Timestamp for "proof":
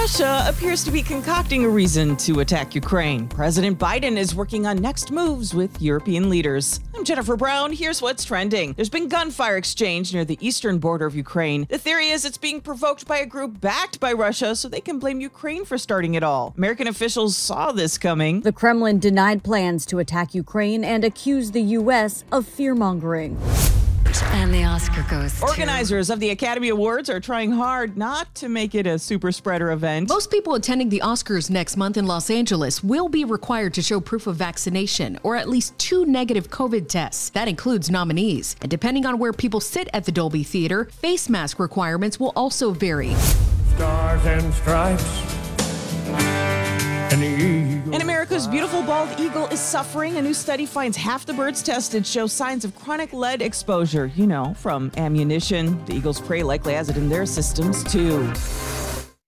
34.00-34.26